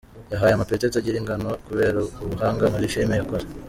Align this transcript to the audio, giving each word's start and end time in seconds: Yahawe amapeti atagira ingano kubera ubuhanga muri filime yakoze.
Yahawe 0.31 0.53
amapeti 0.53 0.83
atagira 0.85 1.15
ingano 1.21 1.49
kubera 1.67 1.97
ubuhanga 2.23 2.63
muri 2.73 2.91
filime 2.93 3.15
yakoze. 3.17 3.47